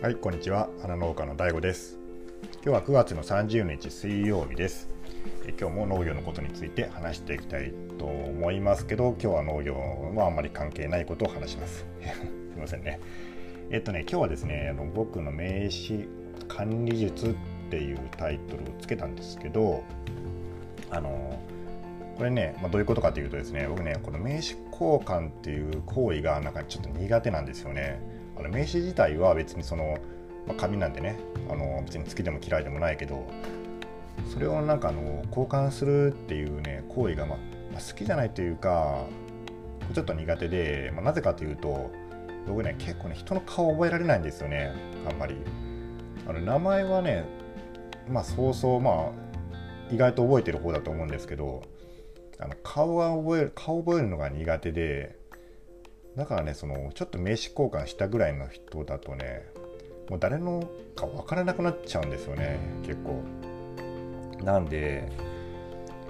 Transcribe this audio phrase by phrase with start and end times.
[0.00, 0.68] はい、こんにちは。
[0.80, 1.98] 花農家の DAIGO です。
[2.62, 4.88] 今日は9月の30日水曜日です。
[5.44, 9.74] え今日も農業のことについて話していきたいと思いますけど、今日は農業
[10.14, 11.84] はあんまり関係ないことを話します。
[11.98, 13.00] すいませんね。
[13.70, 16.06] えっとね、今日はですね、あの僕の名刺
[16.46, 17.34] 管理術っ
[17.68, 19.82] ていうタイトルをつけたんですけど、
[20.90, 21.40] あの
[22.16, 28.16] これね、まあ、どういうことかというとですね、僕ね、この名刺交換っていう行為がなんかちょっと苦手なんですよね。
[28.38, 29.98] あの名刺自体は別にその、
[30.46, 31.18] まあ、紙なんでね
[31.50, 33.26] あの別に好きでも嫌いでもないけど
[34.32, 39.04] それをなんかあの交換するっていうね行為が、まあ、好きじゃないというか
[39.94, 41.90] ちょっと苦手で、まあ、なぜかというと
[42.46, 44.72] 僕ね結構ね人の顔覚えられないんですよね
[45.08, 45.36] あんまり。
[46.26, 47.24] あの名前はね
[48.10, 49.28] まあそうそうまあ
[49.90, 51.62] 意外と覚えてる方だと思うんですけど
[52.38, 55.17] あの顔が覚える顔覚えるのが苦手で
[56.16, 59.46] だからねそのちょっと名刺交換したぐらいの人だとね
[60.08, 63.22] もう誰のか分からなくなっちゃうんですよね結構。
[64.44, 65.10] なんで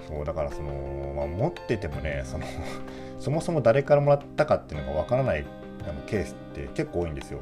[0.07, 2.45] そうだからその、まあ、持っててもねその
[3.19, 5.45] そもそも誰からもらったかっていうのが分からない
[5.87, 7.39] あのケースって結構多いんですよ。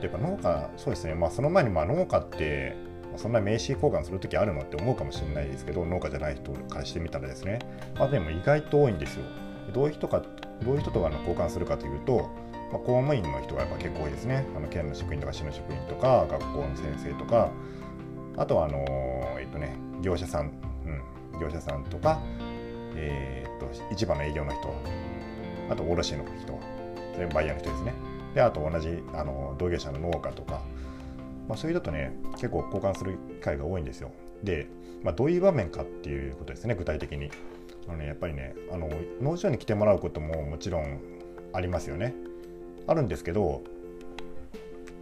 [0.00, 2.76] でやっぱ農家そうですねまあその前にまあ農家って
[3.16, 7.60] そんな名刺交換する時あるのって思うかもしれないですけど農家じゃない人からしてみたらですね
[7.96, 9.24] まあでも意外と多いんですよ。
[9.72, 10.22] どういう人か
[10.62, 12.30] どういう人とあの交換するかというと、
[12.72, 14.46] まあ、公務員の人がやっぱ結構多いですね。
[14.56, 17.50] あの県の職員とか市の職員とか学校の先生とか
[18.36, 18.84] あとはあの
[19.38, 20.52] えっとね業者さん、
[21.32, 22.20] うん、業者さんとか
[22.96, 24.74] えー、っと市場の営業の人
[25.70, 26.58] あと卸の人
[27.32, 27.92] バイヤーの人ですね。
[28.34, 30.60] であと同じあの同業者の農家とか、
[31.48, 34.10] まあ、そういう人とね結構交換する機会が多いんですよ。
[34.42, 34.66] で、
[35.02, 37.30] まあ、どういう場面かっていうことですね具体的に。
[37.88, 38.88] あのね、やっぱりねあの
[39.20, 41.00] 農場に来てもらうことももちろん
[41.52, 42.14] ありますよね。
[42.86, 43.62] あるんですけど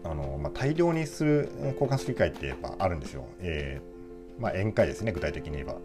[0.05, 5.77] あの、まあ、大量にする交換する機会ってやっぱあるんですよ、えーまあ、宴会ですね具体的に言えば。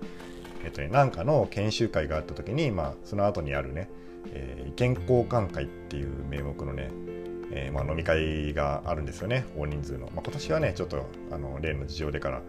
[0.64, 3.90] えっとね何かの研修会があった時に、まあ、その後にあるね、
[4.32, 6.90] えー、意見交換会っていう名目のね
[7.52, 12.42] えーまあ、飲み会があるんですよね大人数の、まあ、今年はねちょっとあの例の事情でから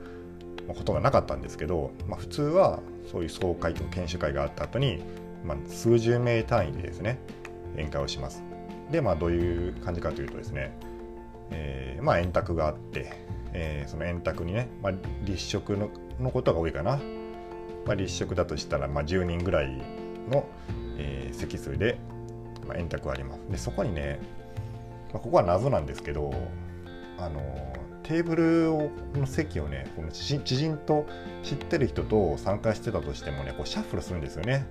[0.66, 2.80] ことがなかったんですけど、まあ、普通は
[3.10, 5.02] そういう総会とか研修会があった後に、
[5.44, 7.18] まあ、数十名単位でですね
[7.74, 8.42] 宴会をします。
[8.90, 10.76] でまあどういう感じかというとですね、
[11.50, 13.12] えー、まあ円卓があって、
[13.52, 14.92] えー、その円卓にね、まあ、
[15.24, 16.98] 立食ののことが多いかな、
[17.86, 19.82] まあ、立食だとしたら、まあ、10人ぐらい
[20.30, 20.46] の、
[20.98, 21.98] えー、席数で、
[22.66, 23.40] まあ、円卓があります。
[23.50, 24.18] でそこにね、
[25.12, 26.32] まあ、ここは謎なんですけど
[27.18, 27.40] あの
[28.02, 31.06] テーブルをの席をねこの知人と
[31.42, 34.66] 知ってる人と参加してたとしてもねこうシャッフルするんですよね。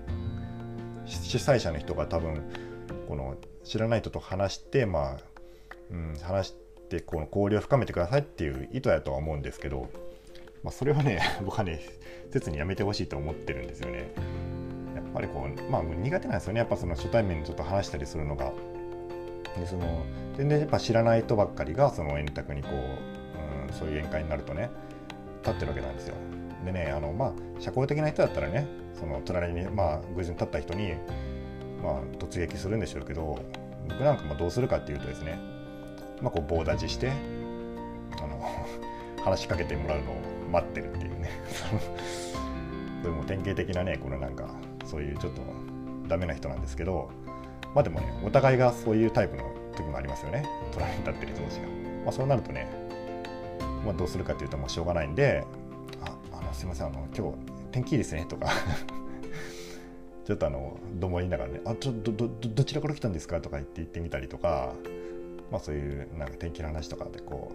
[1.05, 2.43] 主催者の人が多分
[3.07, 5.17] この知らない人と話してまあ、
[5.91, 6.53] うん、話し
[6.89, 9.89] てこの交流を深めてくださいっていう意図やとは思うんですけど、
[10.63, 11.81] まあ、それはね 僕はね
[12.31, 14.11] 切にやめてほしいと思ってるんですよね。
[14.95, 16.59] やっぱりこうまあ苦手なんですよね。
[16.59, 18.51] やっぱその初対面でちょっと話したりするのが。
[19.59, 24.69] でその全然やっぱ知らない人ばっかりがその円卓にこううんそういう宴会になるとね
[25.41, 26.15] 立ってるわけなんですよ。
[26.65, 28.67] でねあのまあ社交的な人だったらね
[28.99, 30.93] その隣にまあ偶然立った人に
[31.81, 33.39] まあ突撃するんでしょうけど
[33.87, 35.39] 僕なんかもどうするかっていうとですね
[36.21, 37.11] まあこう棒立ちして
[38.21, 38.41] あの
[39.23, 40.15] 話しかけてもらうのを
[40.51, 41.29] 待ってるっていうね
[43.01, 44.49] それも典型的なねこのなんか
[44.85, 45.41] そういうちょっと
[46.07, 47.09] ダメな人なんですけど
[47.73, 49.43] まあでもねお互いがそういうタイプの
[49.75, 51.67] 時もありますよね隣に立ってる人同士が。
[52.05, 52.87] まあ、そうなるとね
[53.87, 55.45] まあ、どうするかっていうともうしょうがないんで
[56.03, 57.37] 「ああのすいませんあの今日
[57.71, 58.49] 天気いいですね」とか
[60.25, 64.73] ちょっとあのどもりながらね「あちょっとどどちらから来たんですか?」とか言って言ってみたりとか、
[65.51, 67.51] まあ、そういうなんか天気の話とかでこ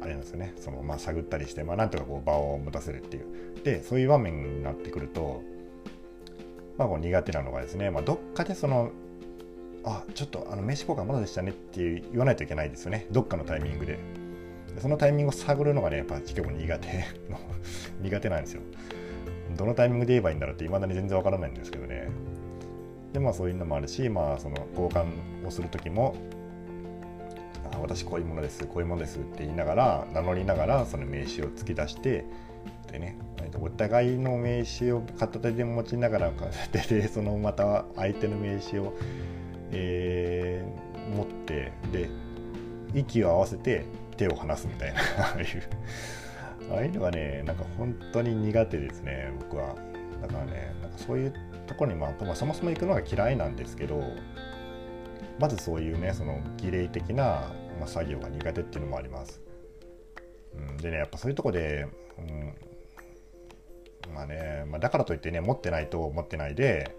[0.00, 5.42] うあれなんですよねその、まあ、探ったりして、まあ、なんとかこう場を持たせるっていうでそういう場面になってくると、
[6.76, 8.90] まあ、こう苦手なのがですね、まあ、どっかでその
[9.84, 13.98] あちょっとあの名刺交換まだでしたねって言わないといけないですよねどっかのタイミングで。
[14.78, 16.88] そのタイミングを探るのがね、やっぱ結構苦手
[17.30, 17.38] の
[18.00, 18.62] 苦手なんですよ。
[19.56, 22.08] どのタイミングで言えばいいんだろうって、いまだに全然わからないんですけどね。
[23.12, 26.14] で、まあそういうのもあるし、まあその交換をするときも、
[27.70, 32.24] あ私こういうものです、こういうものですって言いながら、名乗りながら、その名刺を突き出して、
[32.90, 33.18] でね、
[33.60, 38.94] お互いの名刺を片手で持ちながら、片手でそのまた相手の名刺を、
[39.72, 42.08] えー、持って、で、
[42.94, 43.84] 息を合わせて
[44.16, 45.46] 手を離すみたいなああいう。
[46.70, 49.74] ああいうのがねなんか本当に苦手ですね僕は。
[50.20, 51.34] だからねなんかそういう
[51.66, 54.02] ところにまあそもそも行くのが嫌いなんですけど
[55.40, 59.40] まずそういうねその儀礼的な、まあ、作業が苦手っていうのもあります。
[60.54, 61.86] うん、でねやっぱそういうとこで、
[62.18, 66.94] うん、まあね、まあ、だからといってね持ってないと持ってないで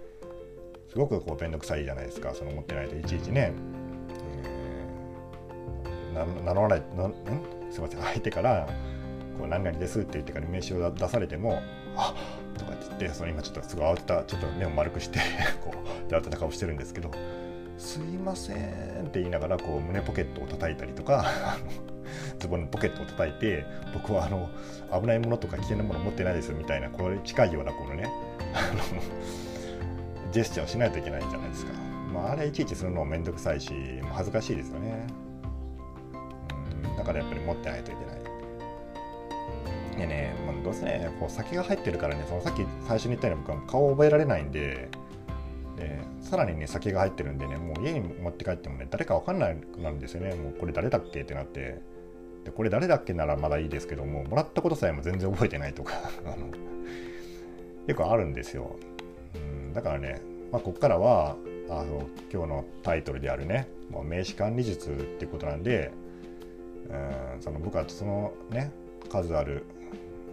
[0.93, 3.51] すごくこう面倒くさいじゃないですかその持ってないといちいちね、
[6.13, 6.83] えー、名乗らないん
[7.71, 8.67] すいません相手から
[9.39, 11.63] こう何々ですって言ってから名刺を出されても
[11.95, 12.13] あ
[12.59, 15.17] とかって言ってその今ちょっとすごい慌てたちょっと目を丸くして
[15.65, 15.73] こ
[16.07, 17.09] う慌てた顔してるんですけど
[17.79, 21.25] すいませんって言いながらこう胸ポケットを叩いたりとか
[22.37, 24.47] ズボンのポケットを叩いて僕はあの
[25.01, 28.07] 危ないものとか危険なもの持ってないですみたいなこれ近いようなこのね
[30.33, 31.73] ジェスチャーをしないといけないじゃないですか、
[32.11, 33.71] まあ、あれいちいちするのも面倒くさいし
[34.11, 35.07] 恥ずかしいですよね。
[36.83, 38.23] うんだからやっぱり持ってないといけない。
[39.97, 44.89] でね、まあ、どうせねこう酒が入ってるからねそのさっき最初に言ったように僕は顔を覚えられないんで
[45.77, 50.33] でさらにね酒が入ってるんでねもう家に持って帰ってもね誰か分かんなくなんですよね。
[50.33, 51.79] もうこれ誰だっけってなって。
[52.43, 55.93] でこれ誰だっけならまだいいですけどももらったことさえも全然覚えてないとか
[56.25, 56.47] あの
[57.87, 58.75] 結構あるんですよ、
[59.73, 60.21] だからね、
[60.51, 61.35] まあ、ここからは
[61.69, 65.91] あの今日のタイトルであるねもう名刺管理術っていうことなんで、
[66.89, 68.71] うん、その僕はそのね
[69.09, 69.65] 数ある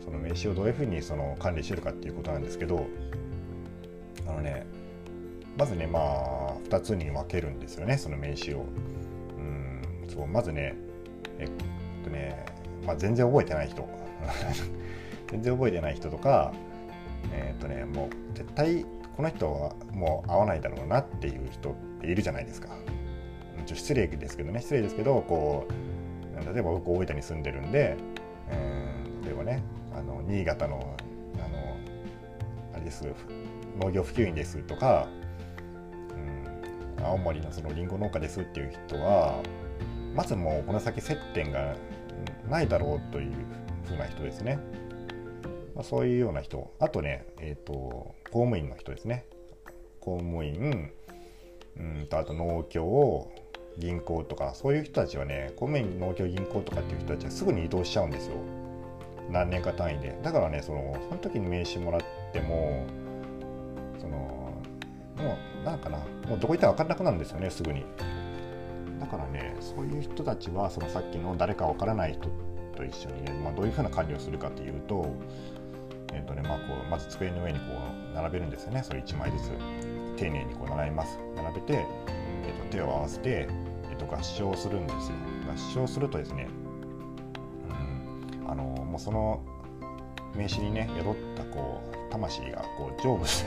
[0.05, 2.87] その名刺をどういうふうにその管理してるかっていうことなんですけど
[4.27, 4.67] あのね
[5.59, 8.65] まずねまあ2つに分けるんですよねその名刺を。
[9.39, 10.75] うんそうまずね
[11.39, 11.51] えっ
[12.05, 12.45] とね、
[12.87, 13.89] まあ、全然覚えてない人
[15.31, 16.53] 全然覚えてない人とか
[17.33, 18.85] えー、っとねもう絶対
[19.17, 22.69] この人はもう会わないだろうなっていう人っているじゃないですか。
[23.67, 27.97] ちょ失礼ですけどね失礼ですけどこう例えば僕大分に住んでるんで、
[28.49, 29.63] えー、例えばね
[29.95, 30.97] あの新潟の
[31.37, 31.77] あの
[32.75, 33.05] あれです
[33.79, 35.09] 農業普及員ですとか
[36.99, 39.41] うん青森のそのりんご農家ですっていう人は
[40.15, 41.77] まずもうこの先接点が
[42.49, 43.33] ないだろうという
[43.85, 44.59] ふうな人ですね。
[45.81, 46.71] まあ、そういうような人。
[46.79, 47.73] あとね、えーと、
[48.31, 49.25] 公務員の人ですね。
[49.99, 50.91] 公務員
[51.79, 53.31] うんとあと農協
[53.79, 58.37] 銀行とかそういう人たちはね公務員農協銀行とかっていう人たちはすぐに移動しちゃうんですよ。
[59.31, 60.19] 何年か単位で。
[60.23, 62.01] だからねそのその時に名刺もらっ
[62.31, 62.85] ても
[63.99, 64.19] その
[65.17, 65.97] もうなんかな
[66.29, 67.87] もうどこ行ったら分かんなくなるんですよねすぐに。
[69.01, 72.29] だからねそういう人たちはそのさっきの誰か分からない人
[72.81, 75.15] と一緒にね、まあ、どういうふうな管理をするかというと,、
[76.13, 77.65] えーとねまあ、こうまず机の上にこ
[78.13, 78.83] う並べるんですよね。
[78.83, 79.51] それ1枚ずつ。
[80.17, 81.19] 丁寧にこう並べます。
[81.35, 83.49] 並べて、えー、と手を合わせて、
[83.91, 85.17] えー、と合唱するんですよ。
[85.51, 86.49] 合唱するとですね、
[88.43, 89.41] うん、あのもうその
[90.35, 93.45] 名刺にね宿ったこう魂がこう成仏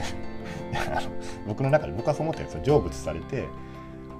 [1.46, 2.76] 僕の中で僕はそう思ってるんですよ。
[2.78, 3.46] 成仏されて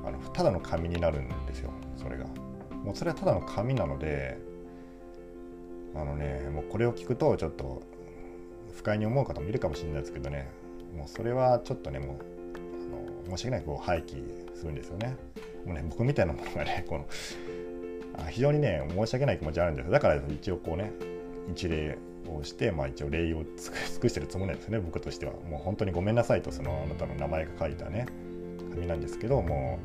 [0.05, 1.71] あのただの紙になるんですよ。
[1.97, 2.27] それが。
[2.85, 4.39] もうそれはただの紙なので
[5.97, 7.83] あのねもうこれを聞くとちょっと
[8.75, 10.49] 不快に思う方もいるかもしれないですけどね。
[10.95, 12.17] もうそれはちょっとねもう
[13.27, 14.23] あの申し訳ないこう廃棄
[14.55, 15.17] するんですよね。
[15.65, 17.07] もうね僕みたいなものがね この
[18.29, 20.93] 非常にね申し訳ない気持ちあるんですだから一応こうね
[21.51, 21.99] 一例
[22.29, 25.33] をして、まあ、一応礼を 尽くしてるつもりなんですね僕としては。
[25.33, 28.07] もう本当にごめんなさいとそのあなたの名前が書いたね
[28.71, 29.79] 紙なんですけども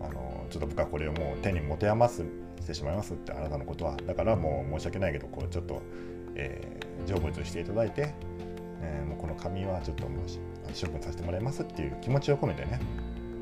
[0.00, 2.24] うあのちょっと僕はこれをもう手に持て余す
[2.60, 3.96] してしまいますってあなたのことは。
[3.96, 5.82] だからもう申し訳ないけどこうちょっと、
[6.36, 8.14] えー、成仏していただいて、
[8.82, 10.26] えー、もうこの紙はちょっともう
[10.80, 12.80] 処分させてもらいますっていう気持ちを込めてね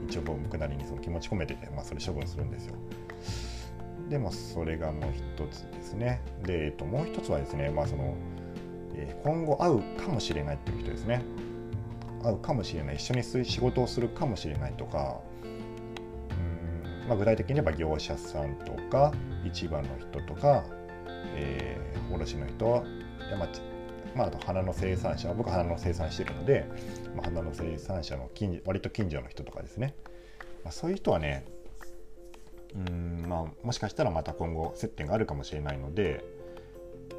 [0.08, 2.74] 一応僕なりにその気持ち込めてて、まあ、それ処分するんですよ。
[4.08, 6.20] でもそれがもう一つですね。
[6.44, 8.14] で、えっと、もう一つはですね、まあその
[8.96, 11.22] え今後会うかもしれないっていう人ですね。
[12.22, 19.12] 会うかもしれない、一緒に仕事をするかもしれないとか、うんまあ、具体的に言えば業者さんとか、
[19.44, 20.64] 市場の人とか、
[21.34, 22.84] えー、卸の人、
[23.36, 23.48] まあ、
[24.14, 26.66] まあ、あと花の生産者、僕は花の生産してるので、
[27.14, 29.94] まあ、花の生産者の近割と近所の人とかですね、
[30.62, 31.44] まあ、そういう人はね、
[32.74, 36.24] うんまあ、もしかしたらまた今後接点があるかもしれないので、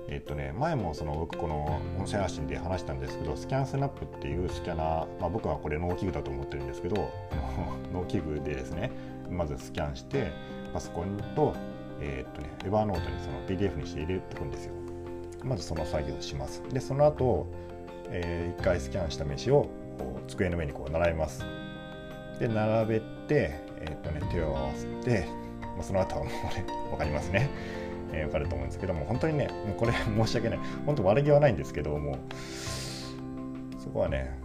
[0.07, 7.09] えっとね、前もその僕この音声発信で話したんですけどスキャンスナップっていうスキャナー、まあ、僕はこれ農機具だと思ってるんですけど
[7.91, 8.91] 農機 具でですね
[9.29, 10.31] まずスキャンして
[10.73, 11.53] パソコンと,、
[12.01, 14.73] えー、っとね、エバーノートにその PDF にして入れていくんですよ
[15.43, 17.47] まずその作業をしますでその後、
[18.09, 21.45] えー、1回スキャンした名刺をこう机の上にこう並べます
[22.39, 25.25] で並べて、えー、っとね、手を合わせて
[25.75, 27.49] まあ、その後はもうね、 分かりますね。
[28.13, 30.59] えー、分かると思うんですけども、本当にね、もうこれ申し訳ない。
[30.85, 32.17] 本当悪気はないんですけども、
[33.79, 34.39] そこはね、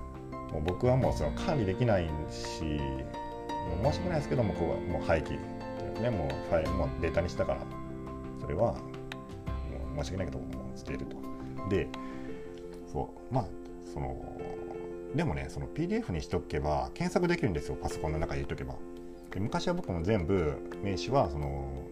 [0.52, 5.38] もう僕はもうその管理できないし、もう申し訳ないですけども、ここはもう廃棄。
[6.00, 7.60] ね、もうファイルもデータにしたから、
[8.40, 8.80] それはも
[9.94, 11.16] う、申し訳ないけどもう捨てると。
[11.68, 11.88] で
[12.92, 13.46] そうまあ
[13.92, 14.16] その
[15.14, 18.74] でもねその PDF にしておけば検索できるんですよパソコンの中に入れとけば。
[19.30, 21.84] で昔は僕も全部名刺はその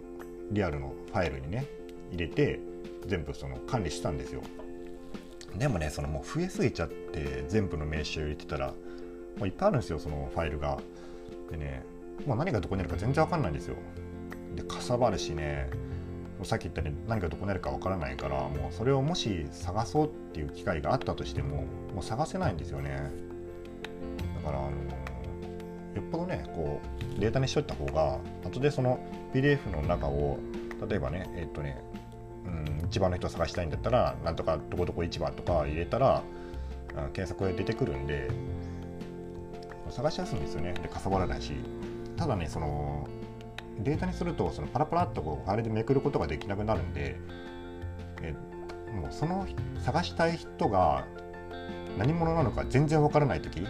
[0.50, 1.66] リアルのファイルにね
[2.10, 2.58] 入れて
[3.06, 4.42] 全部その管理したんですよ。
[5.56, 8.68] でもねそのもう増えすぎちゃって全部の名刺を入れてたら
[9.36, 10.78] もういっぱいあるんですよそのファイルが。
[11.50, 11.84] でね
[12.26, 13.76] もう何がどこにあるか全然わかんないんですよ。
[14.56, 15.70] でかさばるしね
[16.44, 23.10] さっき言ったように何がどこにあるかわからないからもうそれをもし探そうっていう機会があったとしてももう探せないんですよね。
[24.36, 24.72] だからあのよ
[26.00, 26.80] っぽどねこ
[27.16, 29.00] うデータにしといた方が後でその
[29.32, 30.38] PDF の中を
[30.88, 31.82] 例えばねえっとね
[32.46, 36.22] うん、市場の人を探したいんだったらなんとかどこどこ市場とか入れたら
[37.12, 38.30] 検索で出てくるんで
[39.90, 40.72] 探しやすいんですよね。
[40.74, 41.52] でかさばらないし。
[42.18, 43.08] ただねその
[43.78, 47.16] データにするとそのパラパラっとこうファイルでめくることができなくなるんで
[48.22, 48.34] え
[48.92, 49.46] もうその
[49.80, 51.06] 探したい人が
[51.96, 53.64] 何者なのか全然わからない時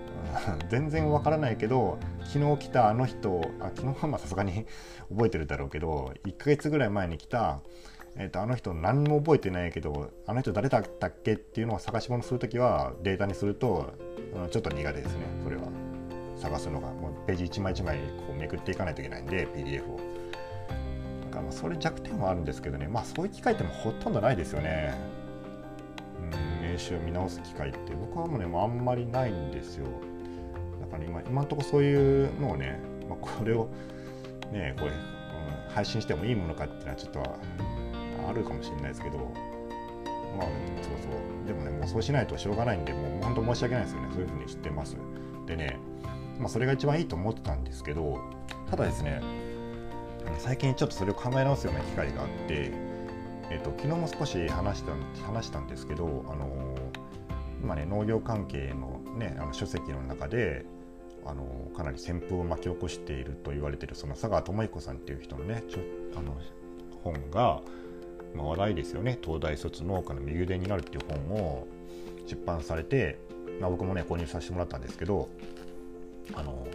[0.70, 4.66] 全然わからないけど昨日来たあの人あ昨日はさすがに
[5.12, 7.60] 覚えてるだろうけど1ヶ月ぐらい前に来た、
[8.16, 13.92] えーと、あの人何も覚えてないけどあの人誰だったっけっていうのを探し物する時はデータにすると
[14.50, 15.81] ちょっと苦手ですねそれは。
[16.42, 20.00] 探すのがもうページ1枚1枚こうめくっていかないといけないんで PDF を。
[21.30, 22.88] だからそれ弱点はあるんですけどね。
[22.88, 24.94] まあそういう機会ってもほとんどないですよね。
[26.20, 27.94] うん名刺を見直す機会って。
[27.94, 29.86] 僕はもうねあんまりないんですよ。
[30.80, 33.68] だから今今んとこそういうのをね、まあ、これを
[34.52, 34.96] ねこれ、うん、
[35.72, 37.20] 配信してもいいものかっていうのはちょっと
[38.28, 39.18] あるかもしれないですけど。
[39.18, 40.46] まあ
[40.82, 41.08] そうそ
[41.44, 41.46] う。
[41.46, 44.08] でもねもうそうしないとしょうがないんでもう本当申し訳ないですよね。
[44.12, 44.96] そういうふうに知ってます。
[45.46, 45.78] でね
[46.38, 48.20] まあ、それが一番いいと思ってたんですけど
[48.70, 49.22] ただですね
[50.38, 52.70] 最近ちょっとそれを考え直すような機会があって、
[53.50, 54.92] えーと、昨日も少し話した
[55.24, 56.76] 話したんですけど、あの
[57.62, 60.64] 今ね農業関係の,、ね、あの書籍の中で、
[61.26, 61.44] あの
[61.76, 65.78] かなり旋風を巻き起こしていると言われてるその佐川智彦さんっていう人のねちょ
[66.16, 66.36] あの
[67.04, 67.60] 本が、
[68.34, 69.18] まあ、話題ですよね。
[69.22, 71.66] 東大卒農家の右腕になるっていう本を
[72.26, 73.18] 出版されて、
[73.60, 75.28] まあ、僕もね購入させてもらったんですけど
[76.34, 76.66] あの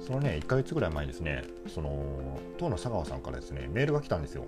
[0.00, 4.44] そのね1ヶ月ぐらい前ですねその当の佐川さんからですねメールが来たんですよ。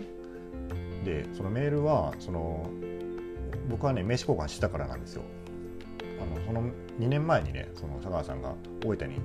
[1.04, 2.68] でそのメールはその
[3.68, 5.23] 僕はね名刺交換したからなんですよ。
[6.20, 6.62] あのその
[6.99, 8.54] 2年前にねその佐川さんが
[8.85, 9.16] 大分に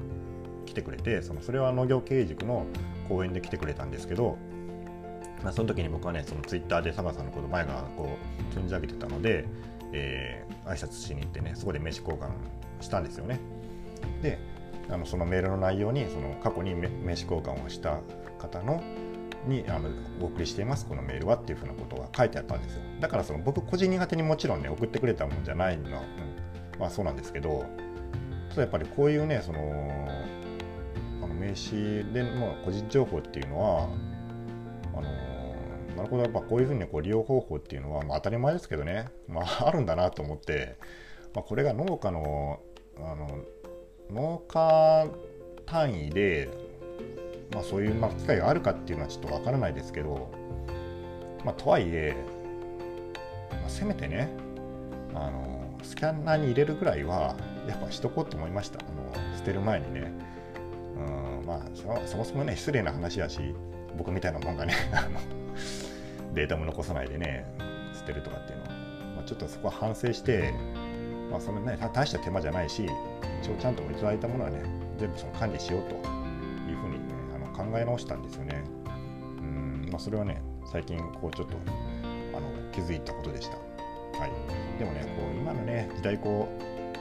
[0.65, 2.65] 来てくれてそのそれは農業経営塾の
[3.07, 4.37] 講演で来てくれたんですけど、
[5.43, 8.17] まあ、その時に僕はねそのツイッターで佐川さんのこと前がこ
[8.55, 9.45] う存じ上げてたので、
[9.91, 12.31] えー、挨拶しに行ってねそこで名刺交換
[12.81, 13.39] したんですよね。
[14.21, 14.39] で
[14.89, 17.99] あのそのメールの内容にその過去に名刺交換をした
[18.37, 18.83] 方の
[19.47, 19.89] にあの
[20.21, 22.81] お送りしていますこのメールはっていうふうなことが書いてあったんですよ。
[22.99, 27.65] だからその僕個人苦手にもちろんね送ってくれたもんじゃないのは、うん、まあそうなんですけど
[28.55, 29.59] やっぱりこういうねその
[31.23, 33.89] あの名刺での個人情報っていうのは
[34.95, 35.01] あの
[35.95, 40.77] なるほどやっぱこういうふうにこう利用方法っていうのは、まあ、当たり前ですけどね、まあ、あるんだなと思って、
[41.33, 42.59] まあ、これが農家の
[42.97, 43.43] あの
[44.11, 45.07] 農家
[45.65, 46.49] 単位で、
[47.53, 50.31] まあ、そういうまあ機会があるかっていうのはちょっとわからないですけど、
[51.43, 52.15] まあ、とはいえ、
[53.51, 54.29] まあ、せめてね
[55.13, 57.35] あのスキャンナーに入れるぐらいは
[57.67, 58.79] やっぱしとこうと思いました。
[58.79, 58.83] あ
[59.21, 60.11] の捨てる前にね、
[60.95, 61.61] うんまあ、
[62.05, 63.39] そもそもね失礼な話やし
[63.97, 64.73] 僕みたいなもんがね
[66.33, 67.45] データも残さないでね
[67.93, 68.69] 捨てるとかっていうのは、
[69.17, 70.53] まあ、ちょっとそこは反省して
[71.33, 72.87] まあ、そのね大した手間じゃないし
[73.43, 74.63] 一応ちゃんといただいたものはね
[74.97, 75.97] 全部その管理しようとい
[76.73, 78.63] うふうに、ね、あの考え直したんですよね。
[79.39, 81.57] うんまあそれはね最近こうちょっと
[82.35, 83.57] あの気づいたことでした。
[83.57, 84.79] はい。
[84.79, 86.47] でもねこう今のね時代こ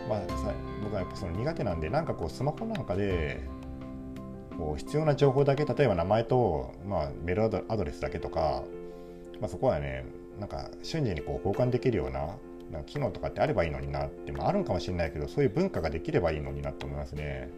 [0.04, 3.40] うまあさ僕はやっぱその苦手なんでなんかこうスマホなんかで
[4.58, 8.64] こう必要な情報だけ例えば名前と、まあ、メールアドレスだけとか、
[9.40, 10.04] まあ、そこはね
[10.38, 12.36] なんか瞬時にこう交換できるような
[12.72, 17.50] な機能とかってあればいいのになって、まあ、あるんかもしれないけどそういう文化ができればいいのになと思いますね。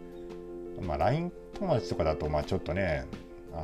[0.81, 3.05] まあ、LINE 友達とかだとまあちょっとね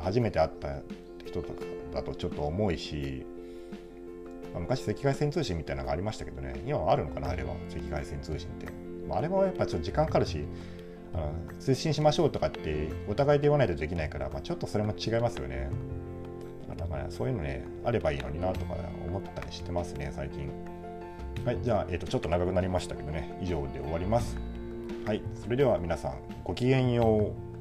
[0.02, 0.80] 初めて会った
[1.24, 3.26] 人とかだとちょっと重いし、
[4.52, 8.66] まあ、昔赤外線通信みたいなのがありましたけどね今はあるのかなあれは赤外線通信って、
[9.06, 10.44] まあ、あれはやっぱちょっと時間かかるし
[11.14, 15.68] あの通信しましょうとかってお互いで言わないとできないから、まあ、ちょっとそれも違いますよね
[16.76, 18.74] だからそういうのねあればいいのになとか
[19.06, 20.50] 思ったりしてますね最近。
[21.44, 24.36] はい、じゃあ、えーと、ちょっと長くなりましたけどね、以上で終わります。
[25.04, 27.51] はい、それでは皆さん、ごきげんよう。